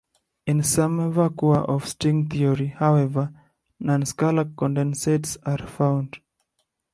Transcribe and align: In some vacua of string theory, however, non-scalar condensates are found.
In 0.47 0.63
some 0.63 1.11
vacua 1.13 1.59
of 1.69 1.87
string 1.87 2.27
theory, 2.27 2.69
however, 2.75 3.31
non-scalar 3.79 4.55
condensates 4.55 5.37
are 5.45 5.63
found. 5.67 6.17